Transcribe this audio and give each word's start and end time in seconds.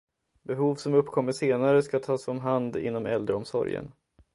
Behov 0.41 0.75
som 0.75 0.93
uppkommer 0.93 1.31
senare 1.31 1.83
ska 1.83 1.99
tas 1.99 2.27
om 2.27 2.39
hand 2.39 2.75
inom 2.75 3.05
äldreomsorgen. 3.05 3.91